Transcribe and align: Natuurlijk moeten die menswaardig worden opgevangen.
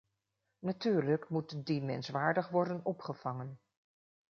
Natuurlijk 0.61 1.29
moeten 1.29 1.63
die 1.63 1.81
menswaardig 1.81 2.49
worden 2.49 2.85
opgevangen. 2.85 3.59